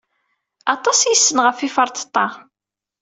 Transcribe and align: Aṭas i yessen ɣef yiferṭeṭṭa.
Aṭas 0.73 0.99
i 1.03 1.09
yessen 1.11 1.37
ɣef 1.45 1.57
yiferṭeṭṭa. 1.61 2.27